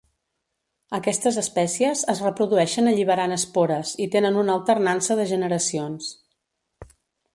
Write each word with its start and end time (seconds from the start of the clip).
Aquestes 0.97 1.35
espècies 1.41 2.01
es 2.13 2.23
reprodueixen 2.25 2.91
alliberant 2.93 3.35
espores 3.35 3.93
i 4.07 4.11
tenen 4.17 4.41
una 4.45 4.55
alternança 4.61 5.19
de 5.21 5.29
generacions. 5.37 6.13